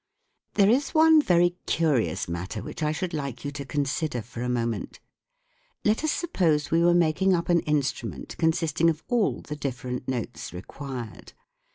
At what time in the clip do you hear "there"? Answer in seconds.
0.55-0.67